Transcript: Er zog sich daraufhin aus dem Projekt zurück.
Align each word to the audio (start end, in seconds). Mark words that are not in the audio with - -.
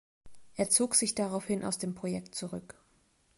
Er 0.55 0.67
zog 0.71 0.95
sich 0.95 1.13
daraufhin 1.13 1.63
aus 1.63 1.77
dem 1.77 1.93
Projekt 1.93 2.33
zurück. 2.33 2.73